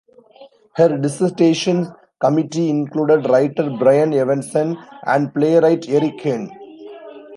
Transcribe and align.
Her 0.77 0.97
dissertation 0.97 1.93
committee 2.19 2.71
included 2.71 3.29
writer 3.29 3.69
Brian 3.77 4.13
Evenson 4.15 4.75
and 5.03 5.31
playwright 5.31 5.87
Erik 5.89 6.17
Ehn. 6.23 6.49